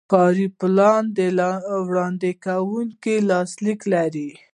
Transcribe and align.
کاري 0.13 0.47
پلان 0.59 1.03
د 1.17 1.19
وړاندې 1.87 2.31
کوونکي 2.45 3.15
لاسلیک 3.29 3.79
لري. 3.93 4.29